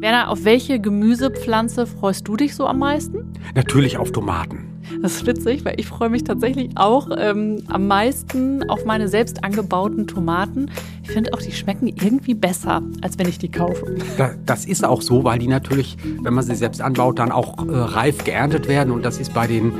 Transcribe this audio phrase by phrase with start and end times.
[0.00, 3.34] Werner, auf welche Gemüsepflanze freust du dich so am meisten?
[3.54, 4.66] Natürlich auf Tomaten.
[5.02, 9.44] Das ist witzig, weil ich freue mich tatsächlich auch ähm, am meisten auf meine selbst
[9.44, 10.70] angebauten Tomaten.
[11.10, 13.96] Ich finde auch, die schmecken irgendwie besser, als wenn ich die kaufe.
[14.46, 17.72] Das ist auch so, weil die natürlich, wenn man sie selbst anbaut, dann auch äh,
[17.72, 18.92] reif geerntet werden.
[18.92, 19.72] Und das ist bei den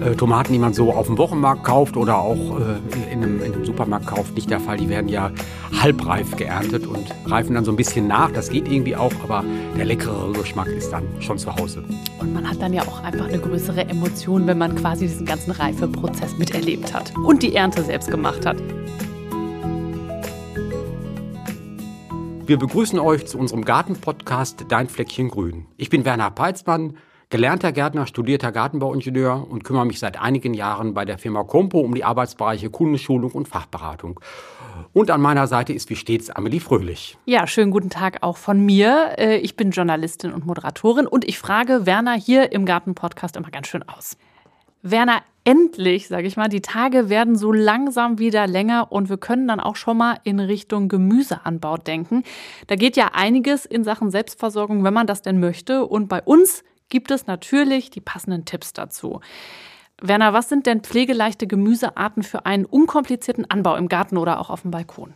[0.00, 3.52] äh, Tomaten, die man so auf dem Wochenmarkt kauft oder auch äh, in, einem, in,
[3.52, 4.78] einem, Supermarkt kauft, nicht der Fall.
[4.78, 5.30] Die werden ja
[5.78, 8.30] halbreif geerntet und reifen dann so ein bisschen nach.
[8.30, 9.44] Das geht irgendwie auch, aber
[9.76, 11.84] der leckere Geschmack ist dann schon zu Hause.
[12.18, 15.50] Und man hat dann ja auch einfach eine größere Emotion, wenn man quasi diesen ganzen
[15.50, 18.56] Reifeprozess miterlebt hat und die Ernte selbst gemacht hat.
[22.48, 25.66] Wir begrüßen euch zu unserem Gartenpodcast Dein Fleckchen Grün.
[25.76, 26.96] Ich bin Werner Peitzmann,
[27.28, 31.94] gelernter Gärtner, studierter Gartenbauingenieur und kümmere mich seit einigen Jahren bei der Firma Compo um
[31.94, 34.18] die Arbeitsbereiche Kundenschulung und Fachberatung.
[34.94, 37.18] Und an meiner Seite ist wie stets Amelie Fröhlich.
[37.26, 39.16] Ja, schönen guten Tag auch von mir.
[39.18, 43.66] Äh, ich bin Journalistin und Moderatorin und ich frage Werner hier im Gartenpodcast immer ganz
[43.66, 44.16] schön aus.
[44.80, 49.48] Werner, endlich, sage ich mal, die Tage werden so langsam wieder länger und wir können
[49.48, 52.22] dann auch schon mal in Richtung Gemüseanbau denken.
[52.66, 55.86] Da geht ja einiges in Sachen Selbstversorgung, wenn man das denn möchte.
[55.86, 59.22] Und bei uns gibt es natürlich die passenden Tipps dazu.
[60.02, 64.60] Werner, was sind denn pflegeleichte Gemüsearten für einen unkomplizierten Anbau im Garten oder auch auf
[64.60, 65.14] dem Balkon?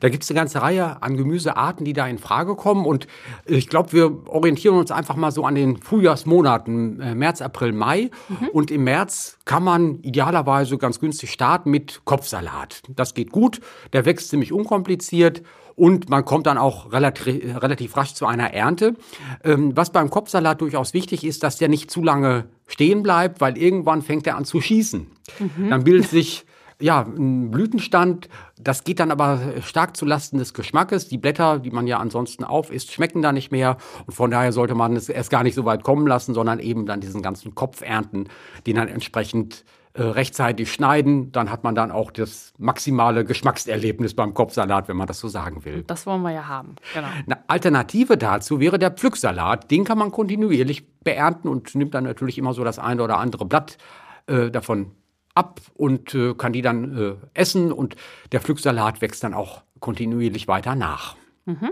[0.00, 2.86] Da gibt es eine ganze Reihe an Gemüsearten, die da in Frage kommen.
[2.86, 3.06] Und
[3.46, 8.10] ich glaube, wir orientieren uns einfach mal so an den Frühjahrsmonaten, äh, März, April, Mai.
[8.28, 8.48] Mhm.
[8.48, 12.82] Und im März kann man idealerweise ganz günstig starten mit Kopfsalat.
[12.88, 13.60] Das geht gut,
[13.92, 15.42] der wächst ziemlich unkompliziert
[15.80, 18.96] und man kommt dann auch relativ, relativ rasch zu einer Ernte.
[19.42, 23.56] Ähm, was beim Kopfsalat durchaus wichtig ist, dass der nicht zu lange stehen bleibt, weil
[23.56, 25.06] irgendwann fängt er an zu schießen.
[25.38, 25.70] Mhm.
[25.70, 26.44] Dann bildet sich
[26.80, 28.28] ja, ein Blütenstand,
[28.58, 31.08] das geht dann aber stark zu Lasten des Geschmackes.
[31.08, 33.76] Die Blätter, die man ja ansonsten aufisst, schmecken da nicht mehr.
[34.06, 36.86] Und von daher sollte man es erst gar nicht so weit kommen lassen, sondern eben
[36.86, 38.28] dann diesen ganzen Kopf ernten,
[38.66, 41.32] den dann entsprechend äh, rechtzeitig schneiden.
[41.32, 45.64] Dann hat man dann auch das maximale Geschmackserlebnis beim Kopfsalat, wenn man das so sagen
[45.64, 45.82] will.
[45.82, 46.76] Das wollen wir ja haben.
[46.94, 47.08] Genau.
[47.26, 49.70] Eine Alternative dazu wäre der Pflücksalat.
[49.70, 53.46] Den kann man kontinuierlich beernten und nimmt dann natürlich immer so das eine oder andere
[53.46, 53.78] Blatt
[54.26, 54.92] äh, davon
[55.34, 57.96] ab und äh, kann die dann äh, essen und
[58.32, 61.16] der Pflücksalat wächst dann auch kontinuierlich weiter nach.
[61.46, 61.70] Mhm.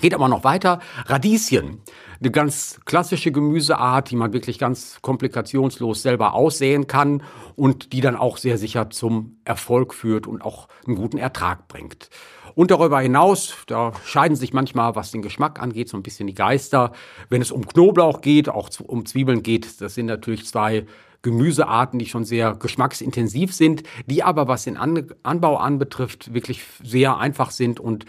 [0.00, 0.80] Geht aber noch weiter.
[1.06, 1.82] Radieschen.
[2.20, 7.22] Eine ganz klassische Gemüseart, die man wirklich ganz komplikationslos selber aussehen kann
[7.54, 12.08] und die dann auch sehr sicher zum Erfolg führt und auch einen guten Ertrag bringt.
[12.54, 16.34] Und darüber hinaus, da scheiden sich manchmal, was den Geschmack angeht, so ein bisschen die
[16.34, 16.92] Geister.
[17.28, 20.86] Wenn es um Knoblauch geht, auch um Zwiebeln geht, das sind natürlich zwei
[21.22, 27.18] Gemüsearten, die schon sehr geschmacksintensiv sind, die aber, was den An Anbau anbetrifft, wirklich sehr
[27.18, 28.06] einfach sind und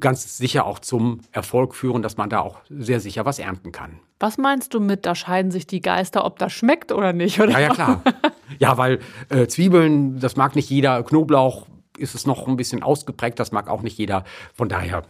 [0.00, 4.00] ganz sicher auch zum Erfolg führen, dass man da auch sehr sicher was ernten kann.
[4.18, 7.40] Was meinst du mit, da scheiden sich die Geister, ob das schmeckt oder nicht?
[7.40, 7.52] Oder?
[7.52, 8.02] Ja, ja, klar.
[8.58, 11.02] ja, weil äh, Zwiebeln, das mag nicht jeder.
[11.02, 11.66] Knoblauch
[11.98, 14.24] ist es noch ein bisschen ausgeprägt, das mag auch nicht jeder.
[14.54, 15.04] Von daher,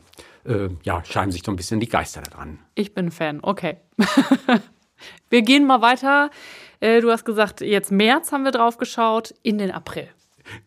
[0.44, 2.58] äh, ja, scheiden sich so ein bisschen die Geister daran.
[2.74, 3.78] Ich bin Fan, okay.
[5.30, 6.30] Wir gehen mal weiter.
[6.84, 10.06] Äh, du hast gesagt, jetzt März haben wir drauf geschaut, in den April.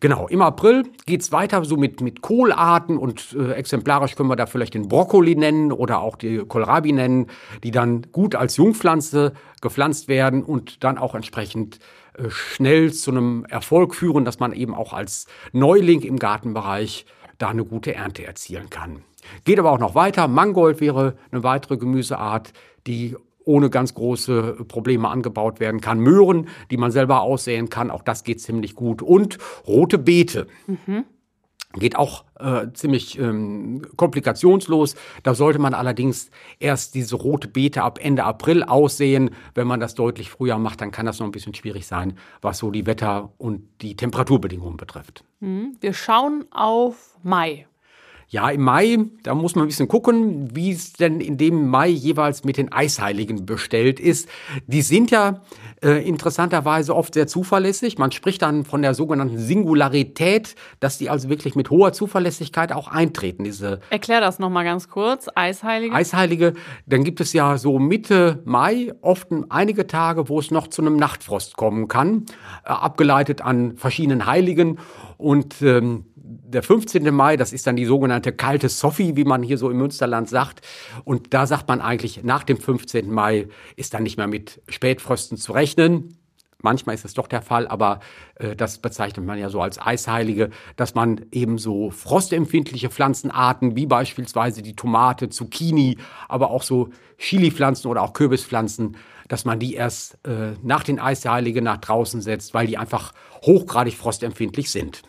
[0.00, 4.34] Genau, im April geht es weiter so mit, mit Kohlarten und äh, exemplarisch können wir
[4.34, 7.28] da vielleicht den Brokkoli nennen oder auch die Kohlrabi nennen,
[7.62, 11.78] die dann gut als Jungpflanze gepflanzt werden und dann auch entsprechend
[12.14, 17.06] äh, schnell zu einem Erfolg führen, dass man eben auch als Neuling im Gartenbereich
[17.38, 19.04] da eine gute Ernte erzielen kann.
[19.44, 20.26] Geht aber auch noch weiter.
[20.26, 22.52] Mangold wäre eine weitere Gemüseart,
[22.88, 23.14] die
[23.48, 25.98] ohne ganz große Probleme angebaut werden kann.
[25.98, 29.02] Möhren, die man selber aussäen kann, auch das geht ziemlich gut.
[29.02, 30.46] Und rote Beete.
[30.66, 31.04] Mhm.
[31.74, 34.96] Geht auch äh, ziemlich ähm, komplikationslos.
[35.22, 39.30] Da sollte man allerdings erst diese rote Beete ab Ende April aussehen.
[39.54, 42.58] Wenn man das deutlich früher macht, dann kann das noch ein bisschen schwierig sein, was
[42.58, 45.24] so die Wetter- und die Temperaturbedingungen betrifft.
[45.40, 45.76] Mhm.
[45.80, 47.66] Wir schauen auf Mai.
[48.30, 51.88] Ja, im Mai, da muss man ein bisschen gucken, wie es denn in dem Mai
[51.88, 54.28] jeweils mit den Eisheiligen bestellt ist.
[54.66, 55.40] Die sind ja
[55.82, 57.96] äh, interessanterweise oft sehr zuverlässig.
[57.96, 62.88] Man spricht dann von der sogenannten Singularität, dass die also wirklich mit hoher Zuverlässigkeit auch
[62.88, 63.44] eintreten.
[63.44, 65.28] Diese Erklär das nochmal ganz kurz.
[65.34, 65.94] Eisheilige.
[65.94, 66.52] Eisheilige,
[66.84, 70.96] dann gibt es ja so Mitte Mai oft einige Tage, wo es noch zu einem
[70.96, 72.26] Nachtfrost kommen kann,
[72.64, 74.78] äh, abgeleitet an verschiedenen Heiligen.
[75.16, 77.14] Und ähm, der 15.
[77.14, 80.66] Mai, das ist dann die sogenannte kalte Sophie, wie man hier so im Münsterland sagt.
[81.04, 83.10] Und da sagt man eigentlich, nach dem 15.
[83.10, 86.18] Mai ist dann nicht mehr mit Spätfrösten zu rechnen.
[86.60, 88.00] Manchmal ist es doch der Fall, aber
[88.34, 93.86] äh, das bezeichnet man ja so als Eisheilige, dass man eben so frostempfindliche Pflanzenarten wie
[93.86, 95.98] beispielsweise die Tomate, Zucchini,
[96.28, 96.88] aber auch so
[97.18, 98.96] Chili-Pflanzen oder auch Kürbispflanzen,
[99.28, 103.12] dass man die erst äh, nach den Eisheiligen nach draußen setzt, weil die einfach
[103.42, 105.02] hochgradig frostempfindlich sind.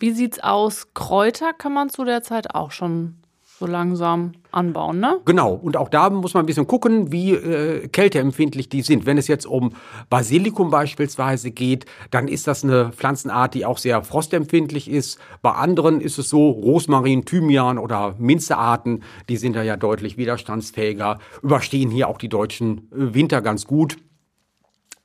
[0.00, 0.94] Wie sieht's aus?
[0.94, 3.16] Kräuter kann man zu der Zeit auch schon
[3.58, 5.20] so langsam anbauen, ne?
[5.26, 5.52] Genau.
[5.52, 9.04] Und auch da muss man ein bisschen gucken, wie äh, kälteempfindlich die sind.
[9.04, 9.74] Wenn es jetzt um
[10.08, 15.18] Basilikum beispielsweise geht, dann ist das eine Pflanzenart, die auch sehr frostempfindlich ist.
[15.42, 21.18] Bei anderen ist es so, Rosmarin, Thymian oder Minzearten, die sind da ja deutlich widerstandsfähiger,
[21.42, 23.98] überstehen hier auch die deutschen äh, Winter ganz gut.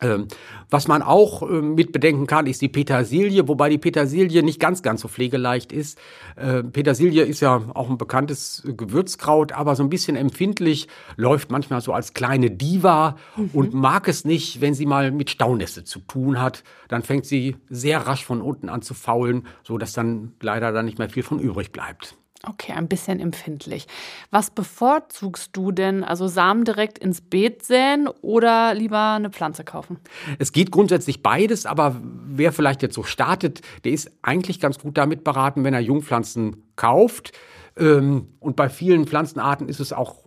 [0.05, 0.27] Ähm,
[0.69, 4.81] was man auch äh, mit bedenken kann, ist die Petersilie, wobei die Petersilie nicht ganz,
[4.81, 5.97] ganz so pflegeleicht ist.
[6.35, 11.81] Äh, Petersilie ist ja auch ein bekanntes Gewürzkraut, aber so ein bisschen empfindlich, läuft manchmal
[11.81, 13.49] so als kleine Diva mhm.
[13.53, 16.63] und mag es nicht, wenn sie mal mit Staunässe zu tun hat.
[16.87, 20.85] Dann fängt sie sehr rasch von unten an zu faulen, so dass dann leider dann
[20.85, 22.15] nicht mehr viel von übrig bleibt.
[22.47, 23.87] Okay, ein bisschen empfindlich.
[24.29, 26.03] Was bevorzugst du denn?
[26.03, 29.97] Also Samen direkt ins Beet säen oder lieber eine Pflanze kaufen?
[30.37, 34.97] Es geht grundsätzlich beides, aber wer vielleicht jetzt so startet, der ist eigentlich ganz gut
[34.97, 37.31] damit beraten, wenn er Jungpflanzen kauft.
[37.77, 40.25] Ähm, und bei vielen Pflanzenarten ist es auch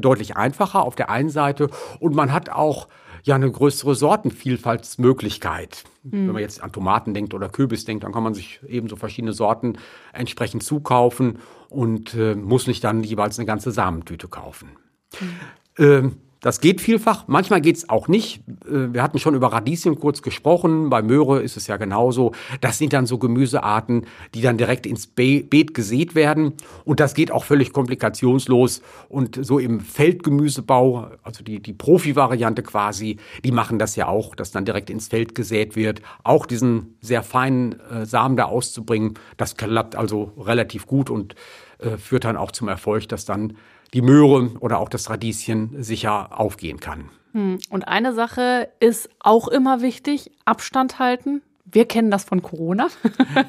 [0.00, 1.70] deutlich einfacher auf der einen Seite
[2.00, 2.88] und man hat auch
[3.24, 5.84] ja eine größere Sortenvielfaltsmöglichkeit.
[6.02, 6.10] Mhm.
[6.10, 8.96] Wenn man jetzt an Tomaten denkt oder Kürbis denkt, dann kann man sich eben so
[8.96, 9.78] verschiedene Sorten
[10.12, 11.38] entsprechend zukaufen
[11.68, 14.70] und äh, muss nicht dann jeweils eine ganze Samentüte kaufen.
[15.20, 15.40] Mhm.
[15.78, 18.42] Ähm, das geht vielfach, manchmal geht es auch nicht.
[18.66, 22.32] Äh, wir hatten schon über Radieschen kurz gesprochen, bei Möhre ist es ja genauso.
[22.60, 26.54] Das sind dann so Gemüsearten, die dann direkt ins Beet gesät werden.
[26.84, 28.82] Und das geht auch völlig komplikationslos.
[29.08, 34.50] Und so im Feldgemüsebau, also die, die Profi-Variante quasi, die machen das ja auch, dass
[34.50, 36.00] dann direkt ins Feld gesät wird.
[36.24, 41.34] Auch diesen sehr feinen äh, Samen da auszubringen, das klappt also relativ gut und
[41.78, 43.54] äh, führt dann auch zum Erfolg, dass dann
[43.94, 47.10] die Möhre oder auch das Radieschen sicher aufgehen kann.
[47.32, 47.58] Hm.
[47.70, 51.42] Und eine Sache ist auch immer wichtig, Abstand halten.
[51.72, 52.88] Wir kennen das von Corona.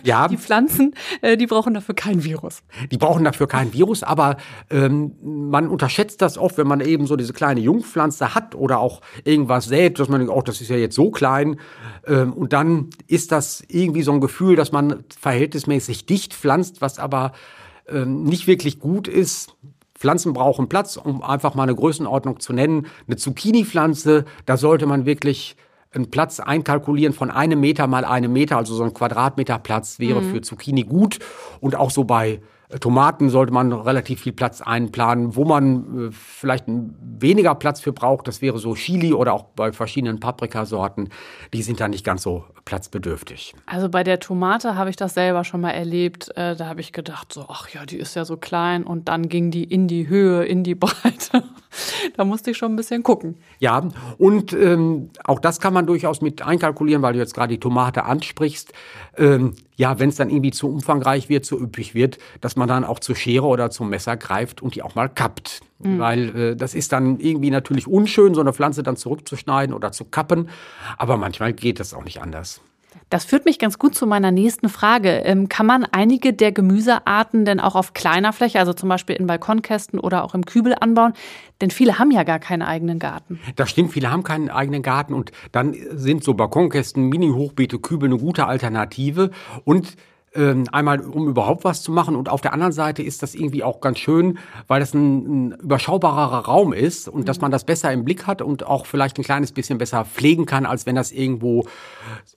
[0.04, 0.28] Ja.
[0.28, 2.64] Die Pflanzen, äh, die brauchen dafür kein Virus.
[2.92, 4.38] Die brauchen dafür kein Virus, aber
[4.70, 9.02] ähm, man unterschätzt das oft, wenn man eben so diese kleine Jungpflanze hat oder auch
[9.24, 11.60] irgendwas sät, dass man denkt, oh, das ist ja jetzt so klein.
[12.06, 17.00] Ähm, und dann ist das irgendwie so ein Gefühl, dass man verhältnismäßig dicht pflanzt, was
[17.00, 17.34] aber
[17.88, 19.56] ähm, nicht wirklich gut ist.
[20.02, 22.88] Pflanzen brauchen Platz, um einfach mal eine Größenordnung zu nennen.
[23.08, 25.56] Eine Zucchini-Pflanze, da sollte man wirklich
[25.92, 30.22] einen Platz einkalkulieren von einem Meter mal einem Meter, also so ein Quadratmeter Platz wäre
[30.22, 30.32] mhm.
[30.34, 31.20] für Zucchini gut.
[31.60, 32.42] Und auch so bei
[32.80, 35.36] Tomaten sollte man relativ viel Platz einplanen.
[35.36, 39.72] Wo man äh, vielleicht weniger Platz für braucht, das wäre so Chili oder auch bei
[39.72, 41.10] verschiedenen Paprikasorten.
[41.54, 43.54] Die sind da nicht ganz so platzbedürftig.
[43.66, 46.30] Also bei der Tomate habe ich das selber schon mal erlebt.
[46.36, 48.84] Äh, da habe ich gedacht, so, ach ja, die ist ja so klein.
[48.84, 51.44] Und dann ging die in die Höhe, in die Breite.
[52.16, 53.38] da musste ich schon ein bisschen gucken.
[53.60, 53.88] Ja,
[54.18, 58.06] und ähm, auch das kann man durchaus mit einkalkulieren, weil du jetzt gerade die Tomate
[58.06, 58.74] ansprichst.
[59.18, 62.84] Ähm, ja, wenn es dann irgendwie zu umfangreich wird, zu üppig wird, dass man dann
[62.84, 65.62] auch zur Schere oder zum Messer greift und die auch mal kappt.
[65.80, 65.98] Mhm.
[65.98, 70.06] Weil äh, das ist dann irgendwie natürlich unschön, so eine Pflanze dann zurückzuschneiden oder zu
[70.06, 70.50] kappen.
[71.00, 72.62] Aber manchmal geht das auch nicht anders.
[73.12, 75.10] Das führt mich ganz gut zu meiner nächsten Frage.
[75.26, 79.28] Ähm, kann man einige der Gemüsearten denn auch auf kleiner Fläche, also zum Beispiel in
[79.28, 81.12] Balkonkästen oder auch im Kübel anbauen?
[81.60, 83.42] Denn viele haben ja gar keinen eigenen Garten.
[83.58, 88.18] Das stimmt, viele haben keinen eigenen Garten und dann sind so Balkonkästen, Mini-Hochbeete, Kübel eine
[88.18, 89.32] gute Alternative.
[89.66, 89.98] Und
[90.34, 92.16] ähm, einmal, um überhaupt was zu machen.
[92.16, 95.52] Und auf der anderen Seite ist das irgendwie auch ganz schön, weil das ein, ein
[95.60, 97.26] überschaubarer Raum ist und mhm.
[97.26, 100.46] dass man das besser im Blick hat und auch vielleicht ein kleines bisschen besser pflegen
[100.46, 101.66] kann, als wenn das irgendwo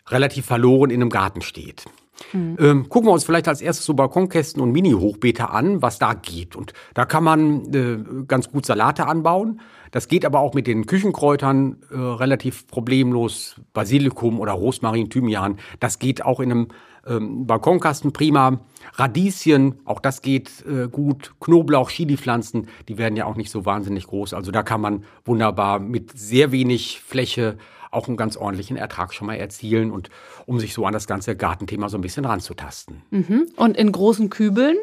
[0.09, 1.85] relativ verloren in einem Garten steht.
[2.33, 2.57] Mhm.
[2.61, 6.57] Ähm, gucken wir uns vielleicht als erstes so Balkonkästen und Mini-Hochbeete an, was da geht.
[6.57, 9.61] Und da kann man äh, ganz gut Salate anbauen.
[9.91, 13.61] Das geht aber auch mit den Küchenkräutern äh, relativ problemlos.
[13.73, 16.69] Basilikum oder Rosmarin, Thymian, das geht auch in einem
[17.07, 18.61] ähm, Balkonkasten prima.
[18.95, 21.35] Radieschen, auch das geht äh, gut.
[21.41, 24.35] Knoblauch, Chilipflanzen, die werden ja auch nicht so wahnsinnig groß.
[24.35, 27.57] Also da kann man wunderbar mit sehr wenig Fläche
[27.91, 30.11] auch einen ganz ordentlichen Ertrag schon mal erzielen und
[30.47, 33.03] um sich so an das ganze Gartenthema so ein bisschen ranzutasten.
[33.11, 33.47] Mhm.
[33.57, 34.77] Und in großen Kübeln?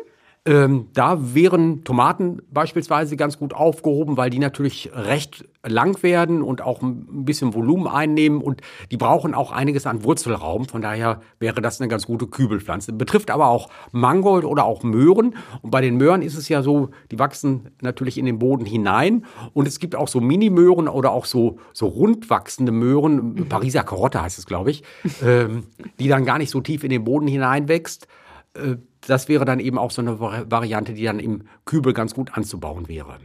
[0.44, 6.64] Ähm, da wären Tomaten beispielsweise ganz gut aufgehoben, weil die natürlich recht lang werden und
[6.64, 10.66] auch ein bisschen Volumen einnehmen und die brauchen auch einiges an Wurzelraum.
[10.66, 12.92] Von daher wäre das eine ganz gute Kübelpflanze.
[12.94, 15.36] Betrifft aber auch Mangold oder auch Möhren.
[15.62, 19.26] Und bei den Möhren ist es ja so, die wachsen natürlich in den Boden hinein
[19.54, 23.48] und es gibt auch so Mini-Möhren oder auch so, so rund wachsende Möhren, mhm.
[23.48, 24.84] Pariser Karotte heißt es, glaube ich,
[25.24, 25.66] ähm,
[26.00, 28.08] die dann gar nicht so tief in den Boden hineinwächst.
[28.56, 28.78] Äh,
[29.08, 32.88] das wäre dann eben auch so eine Variante, die dann im Kübel ganz gut anzubauen
[32.88, 33.18] wäre.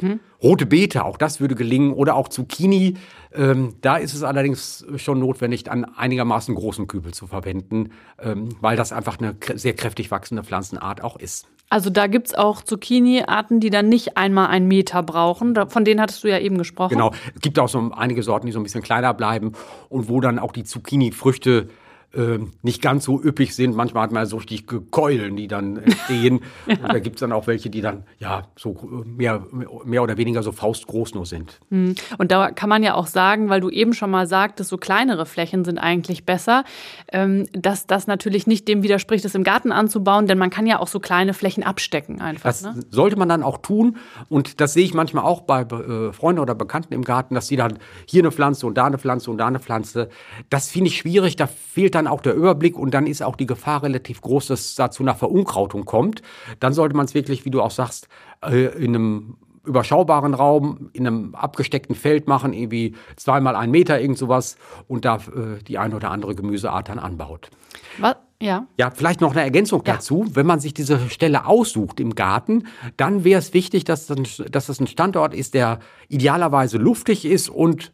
[0.00, 0.20] Mhm.
[0.42, 1.92] Rote Beete, auch das würde gelingen.
[1.92, 2.96] Oder auch Zucchini.
[3.32, 8.76] Ähm, da ist es allerdings schon notwendig, einen einigermaßen großen Kübel zu verwenden, ähm, weil
[8.76, 11.46] das einfach eine sehr kräftig wachsende Pflanzenart auch ist.
[11.68, 15.54] Also da gibt es auch Zucchini-Arten, die dann nicht einmal einen Meter brauchen.
[15.68, 16.94] Von denen hattest du ja eben gesprochen.
[16.94, 17.12] Genau.
[17.34, 19.52] Es gibt auch so einige Sorten, die so ein bisschen kleiner bleiben
[19.88, 21.68] und wo dann auch die Zucchini-Früchte
[22.14, 23.76] ähm, nicht ganz so üppig sind.
[23.76, 26.40] Manchmal hat man so richtig Keulen, die dann entstehen.
[26.66, 26.74] ja.
[26.82, 29.46] Und da gibt es dann auch welche, die dann ja so äh, mehr,
[29.84, 31.60] mehr oder weniger so faustgroß nur sind.
[31.70, 31.94] Hm.
[32.18, 35.24] Und da kann man ja auch sagen, weil du eben schon mal sagtest, so kleinere
[35.26, 36.64] Flächen sind eigentlich besser,
[37.12, 40.80] ähm, dass das natürlich nicht dem widerspricht, das im Garten anzubauen, denn man kann ja
[40.80, 42.42] auch so kleine Flächen abstecken einfach.
[42.42, 42.74] Das ne?
[42.90, 43.96] sollte man dann auch tun.
[44.28, 47.56] Und das sehe ich manchmal auch bei äh, Freunden oder Bekannten im Garten, dass sie
[47.56, 50.08] dann hier eine Pflanze und da eine Pflanze und da eine Pflanze.
[50.48, 51.36] Das finde ich schwierig.
[51.36, 54.48] Da fehlt dann dann auch der Überblick und dann ist auch die Gefahr relativ groß,
[54.48, 56.22] dass es da zu einer Verunkrautung kommt.
[56.58, 58.08] Dann sollte man es wirklich, wie du auch sagst,
[58.44, 64.18] äh, in einem überschaubaren Raum, in einem abgesteckten Feld machen, irgendwie zweimal einen Meter, irgend
[64.18, 64.56] sowas
[64.88, 67.50] und da äh, die eine oder andere Gemüseart dann anbaut.
[67.98, 68.16] Was?
[68.42, 68.66] Ja.
[68.78, 69.94] Ja, vielleicht noch eine Ergänzung ja.
[69.94, 70.24] dazu.
[70.32, 72.64] Wenn man sich diese Stelle aussucht im Garten,
[72.96, 77.50] dann wäre es wichtig, dass das, dass das ein Standort ist, der idealerweise luftig ist
[77.50, 77.92] und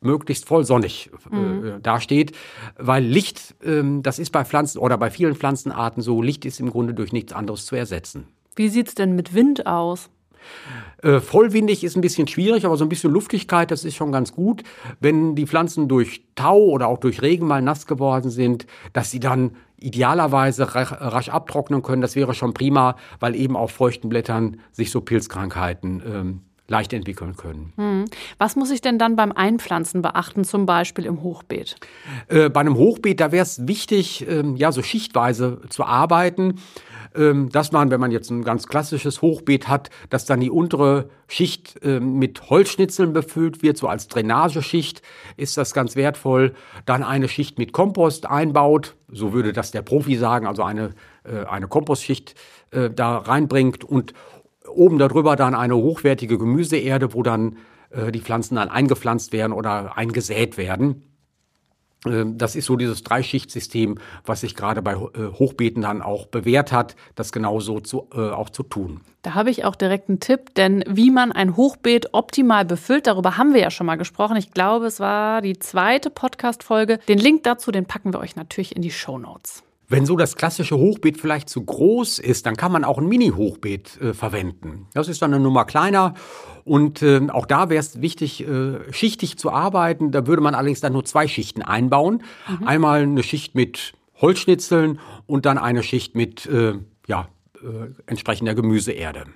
[0.00, 1.82] möglichst voll sonnig äh, mhm.
[1.82, 2.32] dasteht,
[2.78, 6.70] weil Licht, ähm, das ist bei Pflanzen oder bei vielen Pflanzenarten so, Licht ist im
[6.70, 8.28] Grunde durch nichts anderes zu ersetzen.
[8.54, 10.10] Wie sieht es denn mit Wind aus?
[11.02, 14.32] Äh, vollwindig ist ein bisschen schwierig, aber so ein bisschen Luftigkeit, das ist schon ganz
[14.32, 14.62] gut.
[15.00, 19.20] Wenn die Pflanzen durch Tau oder auch durch Regen mal nass geworden sind, dass sie
[19.20, 24.90] dann idealerweise rasch abtrocknen können, das wäre schon prima, weil eben auf feuchten Blättern sich
[24.90, 27.72] so Pilzkrankheiten ähm, leicht entwickeln können.
[27.76, 28.04] Hm.
[28.38, 31.76] Was muss ich denn dann beim Einpflanzen beachten, zum Beispiel im Hochbeet?
[32.28, 36.60] Äh, bei einem Hochbeet, da wäre es wichtig, ähm, ja, so schichtweise zu arbeiten.
[37.16, 41.08] Ähm, dass man, wenn man jetzt ein ganz klassisches Hochbeet hat, dass dann die untere
[41.28, 45.02] Schicht äh, mit Holzschnitzeln befüllt wird, so als Drainageschicht
[45.36, 46.54] ist das ganz wertvoll.
[46.84, 50.90] Dann eine Schicht mit Kompost einbaut, so würde das der Profi sagen, also eine,
[51.24, 52.34] äh, eine Kompostschicht
[52.70, 54.12] äh, da reinbringt und
[54.76, 57.56] oben darüber dann eine hochwertige Gemüseerde, wo dann
[57.90, 61.02] äh, die Pflanzen dann eingepflanzt werden oder eingesät werden.
[62.06, 64.96] Ähm, das ist so dieses Dreischichtsystem, was sich gerade bei äh,
[65.38, 69.00] Hochbeeten dann auch bewährt hat, das genauso zu, äh, auch zu tun.
[69.22, 73.36] Da habe ich auch direkt einen Tipp, denn wie man ein Hochbeet optimal befüllt, darüber
[73.36, 74.36] haben wir ja schon mal gesprochen.
[74.36, 76.98] Ich glaube, es war die zweite Podcast-Folge.
[77.08, 79.65] Den Link dazu, den packen wir euch natürlich in die Show Notes.
[79.88, 84.00] Wenn so das klassische Hochbeet vielleicht zu groß ist, dann kann man auch ein Mini-Hochbeet
[84.00, 84.86] äh, verwenden.
[84.94, 86.14] Das ist dann eine Nummer kleiner
[86.64, 90.10] und äh, auch da wäre es wichtig, äh, schichtig zu arbeiten.
[90.10, 92.22] Da würde man allerdings dann nur zwei Schichten einbauen.
[92.48, 92.66] Mhm.
[92.66, 96.74] Einmal eine Schicht mit Holzschnitzeln und dann eine Schicht mit äh,
[97.06, 97.28] ja,
[97.62, 99.26] äh, entsprechender Gemüseerde.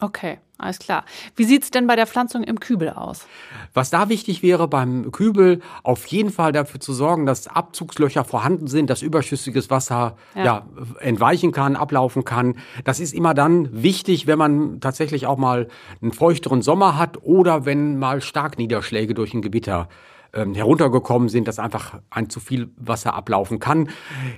[0.00, 1.04] Okay, alles klar.
[1.36, 3.26] Wie sieht es denn bei der Pflanzung im Kübel aus?
[3.74, 8.66] Was da wichtig wäre beim Kübel, auf jeden Fall dafür zu sorgen, dass Abzugslöcher vorhanden
[8.66, 10.44] sind, dass überschüssiges Wasser ja.
[10.44, 10.66] ja.
[11.00, 12.56] entweichen kann, ablaufen kann.
[12.84, 15.68] Das ist immer dann wichtig, wenn man tatsächlich auch mal
[16.00, 19.88] einen feuchteren Sommer hat oder wenn mal Starkniederschläge durch ein Gewitter
[20.32, 23.88] ähm, heruntergekommen sind, dass einfach ein zu viel Wasser ablaufen kann.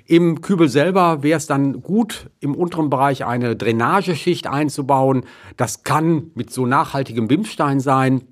[0.06, 5.24] Im Kübel selber wäre es dann gut, im unteren Bereich eine Drainageschicht einzubauen.
[5.56, 8.22] Das kann mit so nachhaltigem Bimstein sein.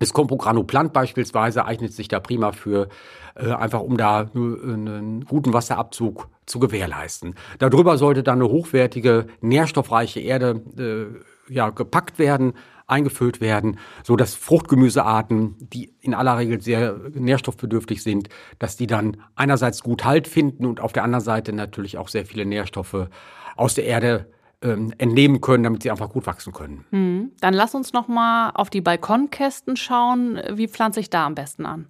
[0.00, 2.88] Das Compogranoplant beispielsweise eignet sich da prima für,
[3.36, 7.36] äh, einfach um da einen guten Wasserabzug zu gewährleisten.
[7.58, 12.54] Darüber sollte dann eine hochwertige, nährstoffreiche Erde äh, ja, gepackt werden,
[12.92, 19.16] eingefüllt werden, so dass Fruchtgemüsearten, die in aller Regel sehr nährstoffbedürftig sind, dass die dann
[19.34, 23.08] einerseits gut Halt finden und auf der anderen Seite natürlich auch sehr viele Nährstoffe
[23.56, 24.26] aus der Erde
[24.62, 26.84] ähm, entnehmen können, damit sie einfach gut wachsen können.
[26.90, 27.32] Mhm.
[27.40, 30.40] Dann lass uns noch mal auf die Balkonkästen schauen.
[30.52, 31.86] Wie pflanze ich da am besten an?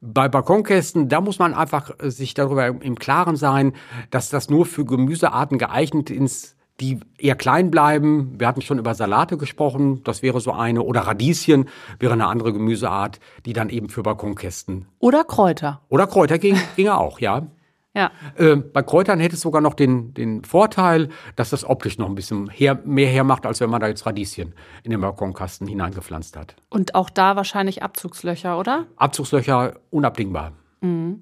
[0.00, 3.72] Bei Balkonkästen, da muss man einfach sich darüber im Klaren sein,
[4.10, 8.34] dass das nur für Gemüsearten geeignet ist, die eher klein bleiben.
[8.38, 10.82] Wir hatten schon über Salate gesprochen, das wäre so eine.
[10.82, 11.68] Oder Radieschen
[11.98, 14.86] wäre eine andere Gemüseart, die dann eben für Balkonkästen.
[14.98, 15.82] Oder Kräuter.
[15.88, 17.46] Oder Kräuter ging, ginge auch, ja.
[17.94, 18.12] Ja.
[18.36, 22.14] Äh, bei Kräutern hätte es sogar noch den, den Vorteil, dass das optisch noch ein
[22.14, 24.54] bisschen her, mehr hermacht, als wenn man da jetzt Radieschen
[24.84, 26.54] in den Balkonkasten hineingepflanzt hat.
[26.70, 28.86] Und auch da wahrscheinlich Abzugslöcher, oder?
[28.96, 30.52] Abzugslöcher unabdingbar.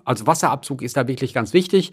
[0.04, 1.92] Also Wasserabzug ist da wirklich ganz wichtig.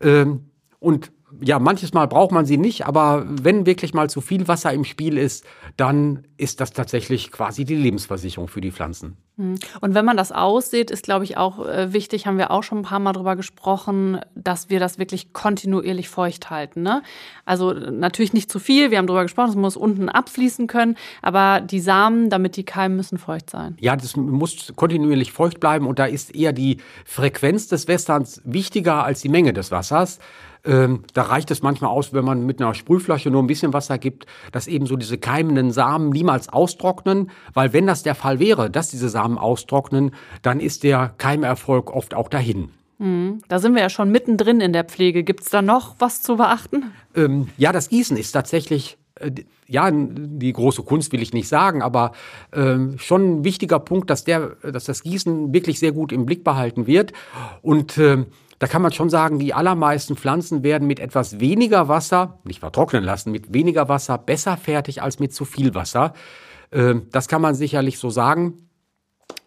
[0.00, 4.48] Ähm, und ja, manches Mal braucht man sie nicht, aber wenn wirklich mal zu viel
[4.48, 5.44] Wasser im Spiel ist,
[5.76, 9.16] dann ist das tatsächlich quasi die Lebensversicherung für die Pflanzen.
[9.36, 12.78] Und wenn man das aussieht, ist, glaube ich, auch äh, wichtig, haben wir auch schon
[12.78, 16.82] ein paar Mal drüber gesprochen, dass wir das wirklich kontinuierlich feucht halten.
[16.82, 17.02] Ne?
[17.46, 21.62] Also natürlich nicht zu viel, wir haben drüber gesprochen, es muss unten abfließen können, aber
[21.62, 23.76] die Samen, damit die keimen, müssen feucht sein.
[23.80, 29.04] Ja, das muss kontinuierlich feucht bleiben und da ist eher die Frequenz des Wässerns wichtiger
[29.04, 30.18] als die Menge des Wassers.
[30.64, 33.98] Ähm, da reicht es manchmal aus, wenn man mit einer Sprühflasche nur ein bisschen Wasser
[33.98, 38.70] gibt, dass eben so diese keimenden Samen niemals austrocknen, weil wenn das der Fall wäre,
[38.70, 42.70] dass diese Samen austrocknen, dann ist der Keimerfolg oft auch dahin.
[43.48, 45.24] Da sind wir ja schon mittendrin in der Pflege.
[45.24, 46.92] Gibt es da noch was zu beachten?
[47.16, 49.32] Ähm, ja, das Gießen ist tatsächlich, äh,
[49.66, 52.12] ja, die große Kunst will ich nicht sagen, aber
[52.52, 56.44] ähm, schon ein wichtiger Punkt, dass, der, dass das Gießen wirklich sehr gut im Blick
[56.44, 57.12] behalten wird.
[57.60, 58.26] Und ähm,
[58.62, 63.02] da kann man schon sagen, die allermeisten Pflanzen werden mit etwas weniger Wasser, nicht vertrocknen
[63.02, 66.12] lassen, mit weniger Wasser besser fertig als mit zu viel Wasser.
[66.70, 68.68] Ähm, das kann man sicherlich so sagen.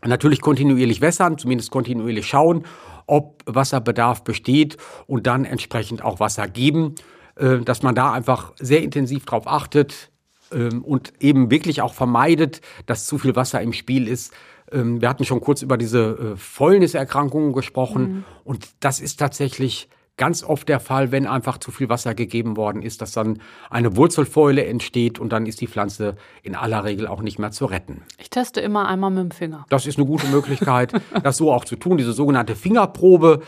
[0.04, 2.66] Natürlich kontinuierlich wässern, zumindest kontinuierlich schauen,
[3.08, 4.76] ob Wasserbedarf besteht
[5.08, 6.96] und dann entsprechend auch Wasser geben,
[7.38, 10.12] äh, dass man da einfach sehr intensiv drauf achtet
[10.52, 14.34] ähm, und eben wirklich auch vermeidet, dass zu viel Wasser im Spiel ist.
[14.76, 20.44] Ähm, wir hatten schon kurz über diese äh, Fäulniserkrankungen gesprochen und das ist tatsächlich ganz
[20.44, 24.66] oft der Fall, wenn einfach zu viel Wasser gegeben worden ist, dass dann eine Wurzelfäule
[24.66, 28.04] entsteht und dann ist die Pflanze in aller Regel auch nicht mehr zu retten.
[28.18, 29.66] Ich teste immer einmal mit dem Finger.
[29.70, 33.42] Das ist eine gute Möglichkeit, das so auch zu tun, diese sogenannte Fingerprobe,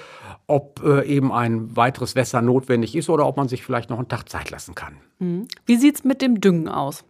[0.47, 4.07] ob äh, eben ein weiteres Wässer notwendig ist oder ob man sich vielleicht noch einen
[4.07, 4.97] Tag Zeit lassen kann.
[5.65, 7.05] Wie sieht's mit dem Düngen aus?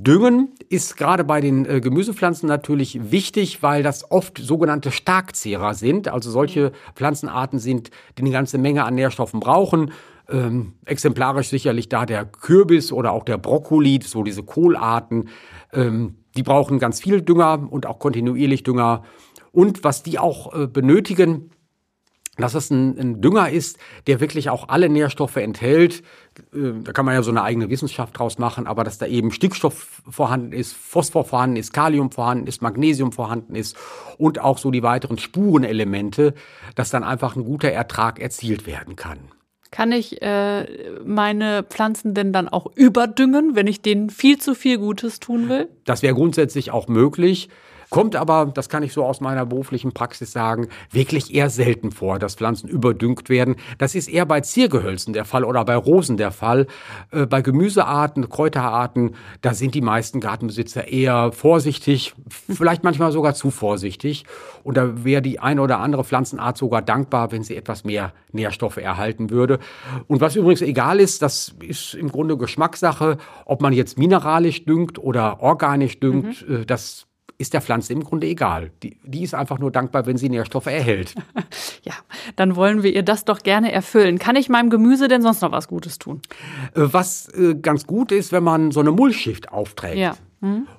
[0.00, 6.08] Düngen ist gerade bei den äh, Gemüsepflanzen natürlich wichtig, weil das oft sogenannte Starkzehrer sind,
[6.08, 9.90] also solche Pflanzenarten sind, die eine ganze Menge an Nährstoffen brauchen.
[10.28, 15.30] Ähm, exemplarisch sicherlich da der Kürbis oder auch der Brokkoli, so diese Kohlarten.
[15.72, 19.02] Ähm, die brauchen ganz viel Dünger und auch kontinuierlich Dünger.
[19.50, 21.50] Und was die auch äh, benötigen,
[22.38, 26.02] dass es ein, ein Dünger ist, der wirklich auch alle Nährstoffe enthält.
[26.54, 29.30] Äh, Da kann man ja so eine eigene Wissenschaft draus machen, aber dass da eben
[29.30, 33.76] Stickstoff vorhanden ist, Phosphor vorhanden ist, Kalium vorhanden ist, Magnesium vorhanden ist
[34.16, 36.34] und auch so die weiteren Spurenelemente,
[36.74, 39.18] dass dann einfach ein guter Ertrag erzielt werden kann.
[39.70, 40.64] Kann ich äh,
[41.04, 45.68] meine Pflanzen denn dann auch überdüngen, wenn ich denen viel zu viel Gutes tun will?
[45.84, 47.50] Das wäre grundsätzlich auch möglich.
[47.90, 52.18] Kommt aber, das kann ich so aus meiner beruflichen Praxis sagen, wirklich eher selten vor,
[52.18, 53.56] dass Pflanzen überdüngt werden.
[53.78, 56.66] Das ist eher bei Ziergehölzen der Fall oder bei Rosen der Fall.
[57.10, 63.50] Äh, bei Gemüsearten, Kräuterarten, da sind die meisten Gartenbesitzer eher vorsichtig, vielleicht manchmal sogar zu
[63.50, 64.24] vorsichtig.
[64.64, 68.76] Und da wäre die eine oder andere Pflanzenart sogar dankbar, wenn sie etwas mehr Nährstoffe
[68.76, 69.58] erhalten würde.
[70.06, 74.98] Und was übrigens egal ist, das ist im Grunde Geschmackssache, ob man jetzt mineralisch düngt
[74.98, 77.07] oder organisch düngt, äh, das
[77.38, 78.72] ist der Pflanze im Grunde egal.
[78.82, 81.14] Die, die ist einfach nur dankbar, wenn sie Nährstoffe erhält.
[81.84, 81.94] Ja,
[82.36, 84.18] dann wollen wir ihr das doch gerne erfüllen.
[84.18, 86.20] Kann ich meinem Gemüse denn sonst noch was Gutes tun?
[86.74, 89.96] Äh, Was äh, ganz gut ist, wenn man so eine Mulchschicht aufträgt.
[89.96, 90.16] Ja.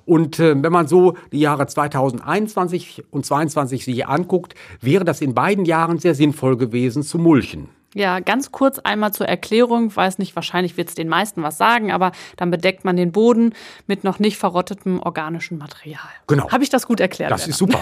[0.06, 5.34] Und äh, wenn man so die Jahre 2021 und 2022 sich anguckt, wäre das in
[5.34, 7.68] beiden Jahren sehr sinnvoll gewesen zu mulchen.
[7.94, 9.94] Ja, ganz kurz einmal zur Erklärung.
[9.94, 13.52] Weiß nicht, wahrscheinlich wird es den meisten was sagen, aber dann bedeckt man den Boden
[13.88, 15.98] mit noch nicht verrottetem organischem Material.
[16.28, 16.48] Genau.
[16.50, 17.32] Habe ich das gut erklärt?
[17.32, 17.50] Das Werner?
[17.50, 17.80] ist super.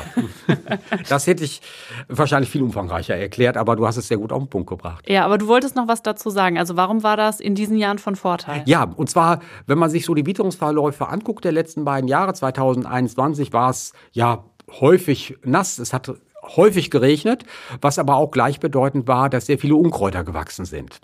[1.09, 1.61] das hätte ich
[2.09, 5.05] wahrscheinlich viel umfangreicher erklärt, aber du hast es sehr gut auf den Punkt gebracht.
[5.07, 6.59] Ja, aber du wolltest noch was dazu sagen.
[6.59, 8.63] Also warum war das in diesen Jahren von Vorteil?
[8.65, 13.53] Ja, und zwar, wenn man sich so die Witterungsverläufe anguckt der letzten beiden Jahre, 2021
[13.53, 14.45] war es ja
[14.81, 16.13] häufig nass, es hat
[16.57, 17.45] häufig geregnet,
[17.81, 21.01] was aber auch gleichbedeutend war, dass sehr viele Unkräuter gewachsen sind.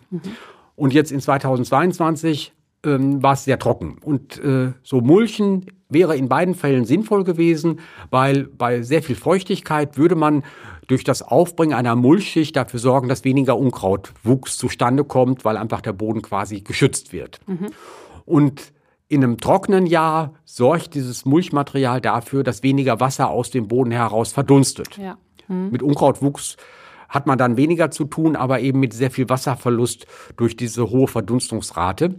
[0.77, 2.53] Und jetzt in 2022
[2.85, 3.99] ähm, war es sehr trocken.
[4.03, 7.81] Und äh, so Mulchen wäre in beiden Fällen sinnvoll gewesen,
[8.11, 10.43] weil bei sehr viel Feuchtigkeit würde man
[10.87, 15.93] durch das Aufbringen einer Mulchschicht dafür sorgen, dass weniger Unkrautwuchs zustande kommt, weil einfach der
[15.93, 17.41] Boden quasi geschützt wird.
[18.27, 18.73] Und
[19.09, 24.33] in einem trockenen Jahr sorgt dieses Mulchmaterial dafür, dass weniger Wasser aus dem Boden heraus
[24.33, 24.99] verdunstet.
[24.99, 25.17] Ja.
[25.49, 26.57] Mit Unkrautwuchs
[27.09, 31.07] hat man dann weniger zu tun, aber eben mit sehr viel Wasserverlust durch diese hohe
[31.07, 32.17] Verdunstungsrate.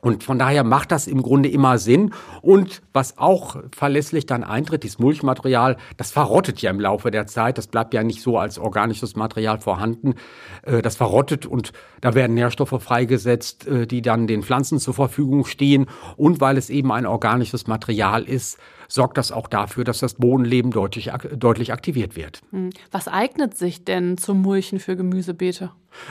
[0.00, 2.14] Und von daher macht das im Grunde immer Sinn.
[2.40, 7.58] Und was auch verlässlich dann eintritt, dieses Mulchmaterial, das verrottet ja im Laufe der Zeit.
[7.58, 10.14] Das bleibt ja nicht so als organisches Material vorhanden.
[10.62, 15.44] Äh, das verrottet und da werden Nährstoffe freigesetzt, äh, die dann den Pflanzen zur Verfügung
[15.44, 15.86] stehen.
[16.16, 20.70] Und weil es eben ein organisches Material ist, sorgt das auch dafür, dass das Bodenleben
[20.70, 22.40] deutlich, deutlich aktiviert wird.
[22.50, 22.70] Hm.
[22.90, 25.70] Was eignet sich denn zum Mulchen für Gemüsebeete?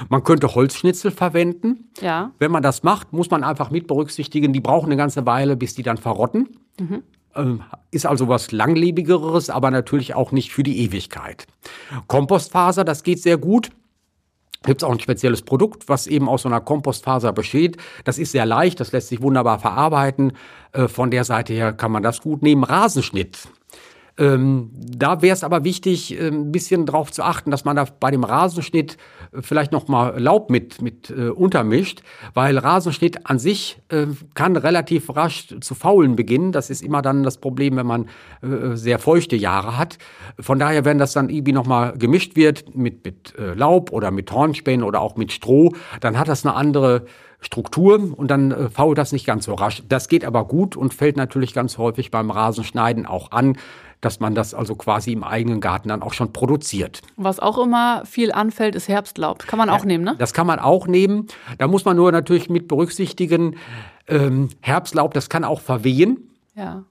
[0.09, 1.89] Man könnte Holzschnitzel verwenden.
[2.01, 2.31] Ja.
[2.39, 5.75] Wenn man das macht, muss man einfach mit berücksichtigen, die brauchen eine ganze Weile, bis
[5.75, 6.49] die dann verrotten.
[6.79, 7.03] Mhm.
[7.91, 11.45] Ist also was langlebigeres, aber natürlich auch nicht für die Ewigkeit.
[12.07, 13.69] Kompostfaser, das geht sehr gut.
[14.63, 17.77] Gibt es auch ein spezielles Produkt, was eben aus so einer Kompostfaser besteht.
[18.03, 20.33] Das ist sehr leicht, das lässt sich wunderbar verarbeiten.
[20.73, 22.63] Äh, von der Seite her kann man das gut nehmen.
[22.63, 23.47] Rasenschnitt
[24.17, 27.85] ähm, da wäre es aber wichtig, äh, ein bisschen darauf zu achten, dass man da
[27.99, 28.97] bei dem Rasenschnitt
[29.31, 32.01] äh, vielleicht noch mal Laub mit, mit äh, untermischt,
[32.33, 36.51] weil Rasenschnitt an sich äh, kann relativ rasch zu faulen beginnen.
[36.51, 38.05] Das ist immer dann das Problem, wenn man
[38.41, 39.99] äh, sehr feuchte Jahre hat.
[40.39, 44.09] Von daher, wenn das dann irgendwie noch mal gemischt wird mit, mit äh, Laub oder
[44.09, 47.05] mit Hornspänen oder auch mit Stroh, dann hat das eine andere
[47.39, 49.83] Struktur und dann äh, fault das nicht ganz so rasch.
[49.87, 53.57] Das geht aber gut und fällt natürlich ganz häufig beim Rasenschneiden auch an
[54.01, 57.01] dass man das also quasi im eigenen Garten dann auch schon produziert.
[57.15, 59.39] Was auch immer viel anfällt, ist Herbstlaub.
[59.47, 60.15] Kann man auch ja, nehmen, ne?
[60.17, 61.27] Das kann man auch nehmen.
[61.57, 63.55] Da muss man nur natürlich mit berücksichtigen,
[64.07, 66.29] ähm, Herbstlaub, das kann auch verwehen.
[66.55, 66.83] Ja.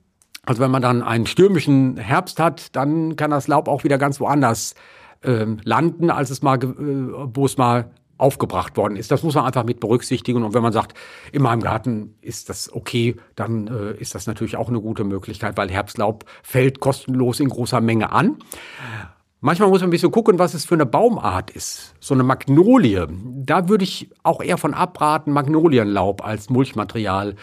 [0.44, 4.20] Also wenn man dann einen stürmischen Herbst hat, dann kann das Laub auch wieder ganz
[4.20, 4.74] woanders
[5.24, 9.10] ähm, landen, als es mal, äh, wo es mal aufgebracht worden ist.
[9.10, 10.42] Das muss man einfach mit berücksichtigen.
[10.42, 10.96] Und wenn man sagt,
[11.32, 15.56] in meinem Garten ist das okay, dann äh, ist das natürlich auch eine gute Möglichkeit,
[15.56, 18.38] weil Herbstlaub fällt kostenlos in großer Menge an.
[19.40, 21.94] Manchmal muss man ein bisschen gucken, was es für eine Baumart ist.
[22.00, 27.36] So eine Magnolie, da würde ich auch eher von abraten, Magnolienlaub als Mulchmaterial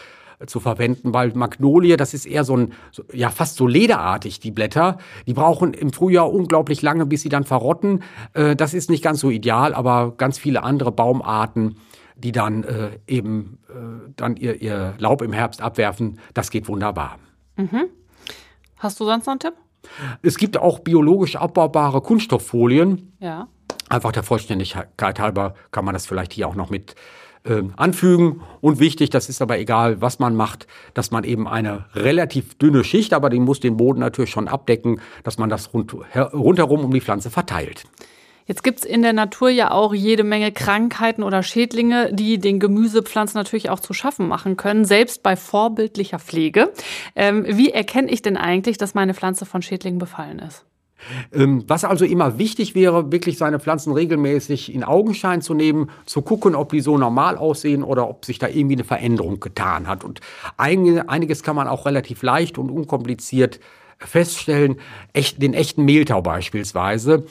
[0.48, 4.52] zu verwenden, weil Magnolie, das ist eher so ein, so, ja, fast so lederartig, die
[4.52, 4.98] Blätter.
[5.28, 8.04] Die brauchen im Frühjahr unglaublich lange, bis sie dann verrotten.
[8.34, 11.78] Äh, das ist nicht ganz so ideal, aber ganz viele andere Baumarten,
[12.16, 17.20] die dann äh, eben äh, dann ihr, ihr Laub im Herbst abwerfen, das geht wunderbar.
[17.56, 17.86] Mhm.
[18.78, 19.54] Hast du sonst noch einen Tipp?
[20.22, 23.14] Es gibt auch biologisch abbaubare Kunststofffolien.
[23.20, 23.48] Ja.
[23.90, 26.96] Einfach der Vollständigkeit halber kann man das vielleicht hier auch noch mit
[27.44, 28.42] äh, anfügen.
[28.62, 32.84] Und wichtig, das ist aber egal, was man macht, dass man eben eine relativ dünne
[32.84, 36.92] Schicht, aber die muss den Boden natürlich schon abdecken, dass man das rund, rundherum um
[36.92, 37.86] die Pflanze verteilt.
[38.46, 43.38] Jetzt gibt's in der Natur ja auch jede Menge Krankheiten oder Schädlinge, die den Gemüsepflanzen
[43.38, 46.74] natürlich auch zu schaffen machen können, selbst bei vorbildlicher Pflege.
[47.16, 50.66] Ähm, wie erkenne ich denn eigentlich, dass meine Pflanze von Schädlingen befallen ist?
[51.34, 56.22] Ähm, was also immer wichtig wäre, wirklich seine Pflanzen regelmäßig in Augenschein zu nehmen, zu
[56.22, 60.04] gucken, ob die so normal aussehen oder ob sich da irgendwie eine Veränderung getan hat.
[60.04, 60.22] Und
[60.58, 63.60] einiges kann man auch relativ leicht und unkompliziert
[64.06, 64.78] feststellen,
[65.14, 67.26] echt, den echten Mehltau beispielsweise,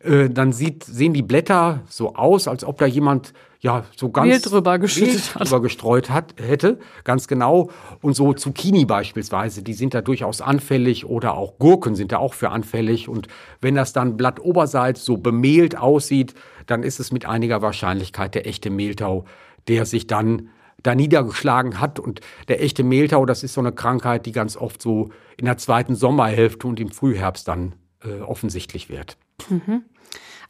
[0.00, 4.28] äh, dann sieht, sehen die Blätter so aus, als ob da jemand ja so ganz
[4.28, 7.70] Mehl drüber geschüttet Mehl drüber gestreut hat hätte, ganz genau.
[8.00, 12.34] Und so Zucchini beispielsweise, die sind da durchaus anfällig oder auch Gurken sind da auch
[12.34, 13.08] für anfällig.
[13.08, 13.28] Und
[13.60, 16.34] wenn das dann Blattoberseits so bemehlt aussieht,
[16.66, 19.24] dann ist es mit einiger Wahrscheinlichkeit der echte Mehltau,
[19.66, 20.50] der sich dann
[20.82, 21.98] da niedergeschlagen hat.
[21.98, 25.58] Und der echte Mehltau, das ist so eine Krankheit, die ganz oft so in der
[25.58, 29.16] zweiten Sommerhälfte und im Frühherbst dann äh, offensichtlich wird.
[29.48, 29.84] Mhm.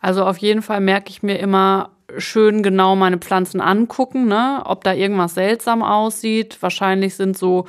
[0.01, 4.62] Also auf jeden Fall merke ich mir immer schön genau meine Pflanzen angucken, ne?
[4.64, 6.59] ob da irgendwas seltsam aussieht.
[6.61, 7.67] Wahrscheinlich sind so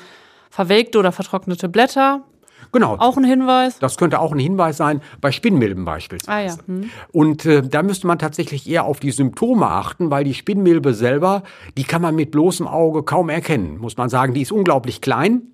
[0.50, 2.24] verwelkte oder vertrocknete Blätter.
[2.72, 2.96] Genau.
[3.00, 3.80] Auch ein Hinweis?
[3.80, 6.60] Das könnte auch ein Hinweis sein, bei Spinnmilben beispielsweise.
[6.60, 6.68] Ah, ja.
[6.68, 6.90] Hm.
[7.12, 11.44] Und äh, da müsste man tatsächlich eher auf die Symptome achten, weil die Spinnmilbe selber,
[11.78, 14.34] die kann man mit bloßem Auge kaum erkennen, muss man sagen.
[14.34, 15.54] Die ist unglaublich klein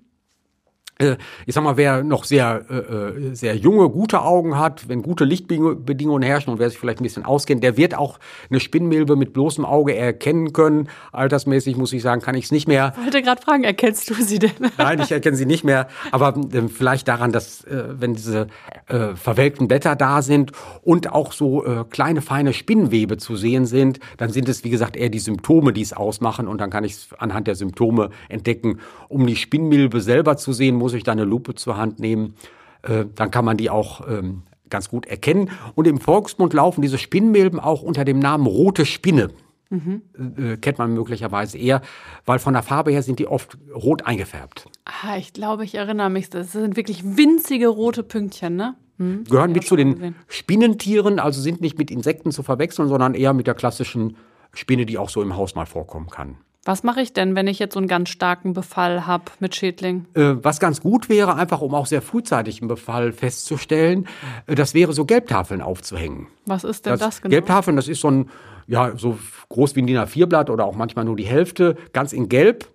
[0.98, 5.24] ich sag mal, wer noch sehr, äh, äh, sehr junge, gute Augen hat, wenn gute
[5.24, 9.34] Lichtbedingungen herrschen und wer sich vielleicht ein bisschen auskennt, der wird auch eine Spinnmilbe mit
[9.34, 10.88] bloßem Auge erkennen können.
[11.12, 12.94] Altersmäßig muss ich sagen, kann ich es nicht mehr.
[12.96, 14.52] Ich wollte gerade fragen, erkennst du sie denn?
[14.78, 15.88] Nein, ich erkenne sie nicht mehr.
[16.12, 18.46] Aber äh, vielleicht daran, dass äh, wenn diese
[18.86, 24.00] äh, verwelkten Blätter da sind und auch so äh, kleine, feine Spinnwebe zu sehen sind,
[24.16, 26.48] dann sind es, wie gesagt, eher die Symptome, die es ausmachen.
[26.48, 28.80] Und dann kann ich es anhand der Symptome entdecken.
[29.08, 32.36] Um die Spinnmilbe selber zu sehen, muss ich da eine Lupe zur Hand nehmen.
[32.82, 35.50] Äh, dann kann man die auch ähm, ganz gut erkennen.
[35.74, 39.30] Und im Volksmund laufen diese Spinnmilben auch unter dem Namen rote Spinne.
[39.68, 40.02] Mhm.
[40.38, 41.82] Äh, kennt man möglicherweise eher,
[42.24, 44.68] weil von der Farbe her sind die oft rot eingefärbt.
[44.84, 46.30] Ah, ich glaube, ich erinnere mich.
[46.30, 48.76] Das sind wirklich winzige rote Pünktchen, ne?
[48.98, 49.24] Hm?
[49.24, 50.14] Gehören mit zu den gesehen.
[50.28, 54.16] Spinnentieren, also sind nicht mit Insekten zu verwechseln, sondern eher mit der klassischen
[54.54, 56.36] Spinne, die auch so im Haus mal vorkommen kann.
[56.66, 60.04] Was mache ich denn, wenn ich jetzt so einen ganz starken Befall habe mit Schädling?
[60.14, 64.08] Äh, was ganz gut wäre, einfach um auch sehr frühzeitig einen Befall festzustellen,
[64.48, 66.26] äh, das wäre so Gelbtafeln aufzuhängen.
[66.44, 67.30] Was ist denn das, das genau?
[67.30, 68.30] Gelbtafeln, das ist so ein,
[68.66, 69.16] ja, so
[69.48, 72.68] groß wie ein DIN A4-Blatt oder auch manchmal nur die Hälfte, ganz in Gelb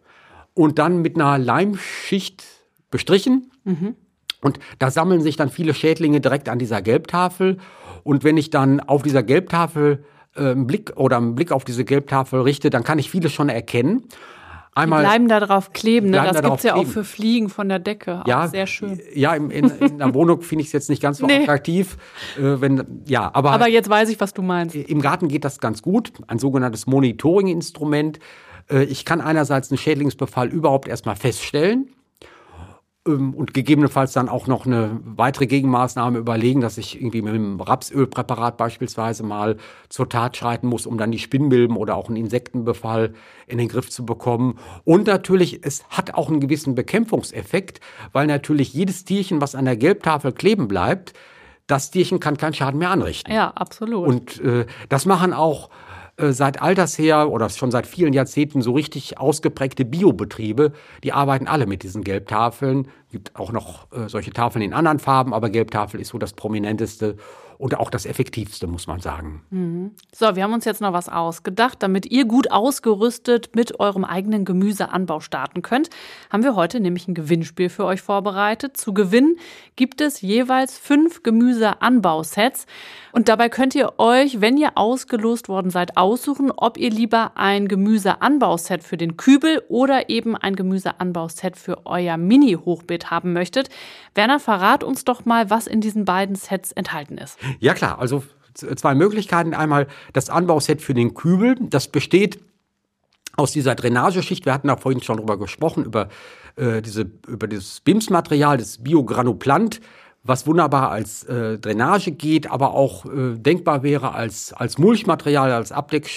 [0.54, 2.46] und dann mit einer Leimschicht
[2.92, 3.52] bestrichen.
[3.66, 3.96] Mhm.
[4.42, 7.58] Und da sammeln sich dann viele Schädlinge direkt an dieser Gelbtafel.
[8.04, 11.86] Und wenn ich dann auf dieser Gelbtafel äh, einen Blick oder einen Blick auf diese
[11.86, 14.04] Gelbtafel richte, dann kann ich vieles schon erkennen.
[14.74, 16.24] Einmal, die bleiben da drauf kleben, ne?
[16.32, 18.24] das gibt es ja auch für Fliegen von der Decke.
[18.26, 19.02] Ja, sehr schön.
[19.14, 21.42] Ja, in, in, in der Wohnung finde ich es jetzt nicht ganz so nee.
[21.42, 21.98] attraktiv.
[22.38, 24.74] Äh, wenn, ja, aber, aber jetzt weiß ich, was du meinst.
[24.76, 26.14] Im Garten geht das ganz gut.
[26.28, 28.20] Ein sogenanntes Monitoring-Instrument.
[28.70, 31.90] Äh, ich kann einerseits einen Schädlingsbefall überhaupt erstmal feststellen
[33.04, 38.58] und gegebenenfalls dann auch noch eine weitere Gegenmaßnahme überlegen, dass ich irgendwie mit einem Rapsölpräparat
[38.58, 39.58] beispielsweise mal
[39.90, 43.16] zur Tat schreiten muss, um dann die Spinnmilben oder auch einen Insektenbefall
[43.48, 44.60] in den Griff zu bekommen.
[44.84, 47.80] Und natürlich, es hat auch einen gewissen Bekämpfungseffekt,
[48.12, 51.14] weil natürlich jedes Tierchen, was an der Gelbtafel kleben bleibt,
[51.66, 53.34] das Tierchen kann keinen Schaden mehr anrichten.
[53.34, 54.08] Ja, absolut.
[54.08, 55.72] Und äh, das machen auch
[56.30, 60.72] seit alters her oder schon seit vielen Jahrzehnten so richtig ausgeprägte Biobetriebe.
[61.04, 62.88] Die arbeiten alle mit diesen Gelbtafeln.
[63.08, 66.34] Es gibt auch noch äh, solche Tafeln in anderen Farben, aber Gelbtafel ist so das
[66.34, 67.18] prominenteste
[67.62, 69.44] und auch das effektivste, muss man sagen.
[69.52, 69.92] Mhm.
[70.14, 74.46] So, wir haben uns jetzt noch was ausgedacht, damit ihr gut ausgerüstet mit eurem eigenen
[74.46, 75.92] Gemüseanbau starten könnt.
[76.32, 78.78] Haben wir heute nämlich ein Gewinnspiel für euch vorbereitet.
[78.78, 79.38] Zu gewinnen
[79.76, 82.66] gibt es jeweils fünf Gemüseanbausets.
[83.12, 87.68] Und dabei könnt ihr euch, wenn ihr ausgelost worden seid, aussuchen, ob ihr lieber ein
[87.68, 93.70] Gemüseanbauset für den Kübel oder eben ein Gemüseanbauset für euer Mini-Hochbeet haben möchtet.
[94.16, 97.38] Werner, verrat uns doch mal, was in diesen beiden Sets enthalten ist.
[97.60, 99.54] Ja klar, also zwei Möglichkeiten.
[99.54, 101.56] Einmal das Anbauset für den Kübel.
[101.60, 102.40] Das besteht
[103.38, 104.46] aus dieser Drainageschicht.
[104.46, 106.10] Wir hatten da vorhin schon drüber gesprochen, über,
[106.56, 109.82] äh, diese, über dieses BIMS-Material, das Biogranuplant,
[110.24, 115.72] was wunderbar als äh, Drainage geht, aber auch äh, denkbar wäre als, als Mulchmaterial, als
[115.72, 116.10] Abdeck,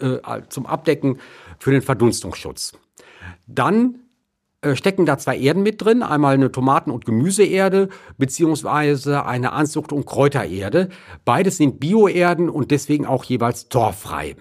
[0.00, 1.18] äh, zum Abdecken
[1.58, 2.72] für den Verdunstungsschutz.
[3.46, 4.01] Dann
[4.74, 6.02] stecken da zwei Erden mit drin.
[6.02, 10.88] Einmal eine Tomaten- und Gemüseerde beziehungsweise eine Anzucht- und Kräutererde.
[11.24, 14.36] Beides sind Bioerden und deswegen auch jeweils torffrei.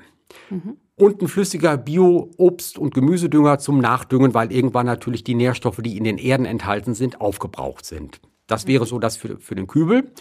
[0.50, 0.78] Mhm.
[0.96, 6.04] Und ein flüssiger Bio-Obst- und Gemüsedünger zum Nachdüngen, weil irgendwann natürlich die Nährstoffe, die in
[6.04, 8.22] den Erden enthalten sind, aufgebraucht sind.
[8.46, 10.12] Das wäre so das für, für den Kübel.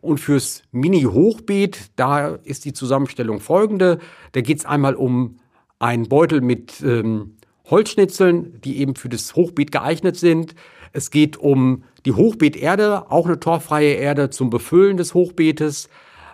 [0.00, 3.98] Und fürs Mini-Hochbeet, da ist die Zusammenstellung folgende.
[4.32, 5.38] Da geht es einmal um
[5.80, 7.36] einen Beutel mit ähm,
[7.70, 10.54] Holzschnitzeln, die eben für das Hochbeet geeignet sind.
[10.92, 15.88] Es geht um die Hochbeeterde, auch eine torfreie Erde zum Befüllen des Hochbeetes.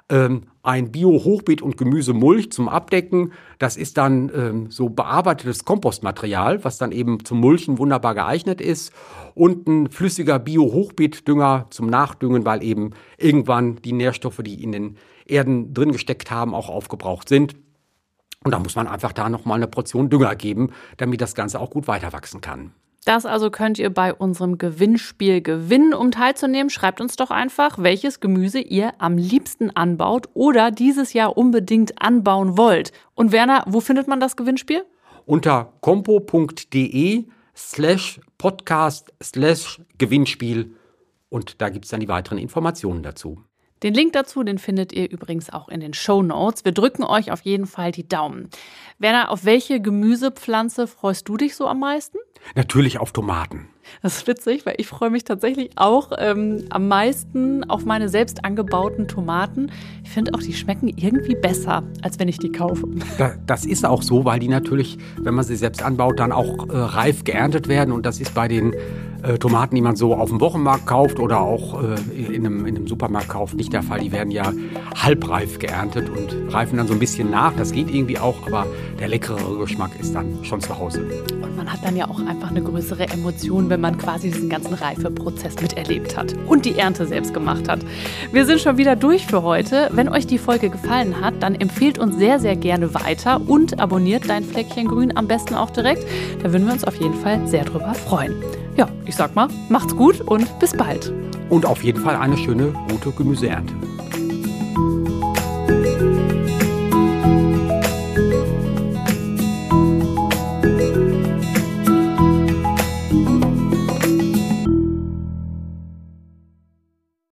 [0.08, 3.32] Ähm, ein Bio-Hochbeet- und Gemüsemulch zum Abdecken.
[3.58, 8.92] Das ist dann ähm, so bearbeitetes Kompostmaterial, was dann eben zum Mulchen wunderbar geeignet ist.
[9.34, 14.96] Und ein flüssiger Bio-Hochbeetdünger zum Nachdüngen, weil eben irgendwann die Nährstoffe, die in den
[15.26, 17.56] Erden drin gesteckt haben, auch aufgebraucht sind.
[18.44, 21.70] Und da muss man einfach da nochmal eine Portion Dünger geben, damit das Ganze auch
[21.70, 22.72] gut weiter wachsen kann.
[23.06, 25.94] Das also könnt ihr bei unserem Gewinnspiel gewinnen.
[25.94, 31.36] Um teilzunehmen, schreibt uns doch einfach, welches Gemüse ihr am liebsten anbaut oder dieses Jahr
[31.36, 32.90] unbedingt anbauen wollt.
[33.14, 34.84] Und Werner, wo findet man das Gewinnspiel?
[35.24, 40.74] Unter compo.de slash podcast slash Gewinnspiel.
[41.28, 43.40] Und da gibt es dann die weiteren Informationen dazu.
[43.86, 46.64] Den Link dazu, den findet ihr übrigens auch in den Show Notes.
[46.64, 48.50] Wir drücken euch auf jeden Fall die Daumen.
[48.98, 52.18] Werner, auf welche Gemüsepflanze freust du dich so am meisten?
[52.56, 53.68] Natürlich auf Tomaten.
[54.02, 58.44] Das ist witzig, weil ich freue mich tatsächlich auch ähm, am meisten auf meine selbst
[58.44, 59.70] angebauten Tomaten.
[60.02, 62.88] Ich finde auch, die schmecken irgendwie besser, als wenn ich die kaufe.
[63.46, 66.76] das ist auch so, weil die natürlich, wenn man sie selbst anbaut, dann auch äh,
[66.76, 67.92] reif geerntet werden.
[67.92, 68.74] Und das ist bei den
[69.26, 72.76] äh, Tomaten, die man so auf dem Wochenmarkt kauft oder auch äh, in, einem, in
[72.76, 74.00] einem Supermarkt kauft, nicht der Fall.
[74.00, 74.52] Die werden ja
[74.94, 77.52] halbreif geerntet und reifen dann so ein bisschen nach.
[77.54, 78.66] Das geht irgendwie auch, aber
[79.00, 81.02] der leckerere Geschmack ist dann schon zu Hause.
[81.42, 84.74] Und man hat dann ja auch einfach eine größere Emotion, wenn man quasi diesen ganzen
[84.74, 87.80] Reifeprozess miterlebt hat und die Ernte selbst gemacht hat.
[88.32, 89.90] Wir sind schon wieder durch für heute.
[89.92, 94.28] Wenn euch die Folge gefallen hat, dann empfehlt uns sehr, sehr gerne weiter und abonniert
[94.28, 96.04] dein Fleckchen Grün am besten auch direkt.
[96.42, 98.34] Da würden wir uns auf jeden Fall sehr drüber freuen.
[98.76, 101.12] Ja, ich sag mal, macht's gut und bis bald.
[101.48, 103.72] Und auf jeden Fall eine schöne, gute Gemüseernte.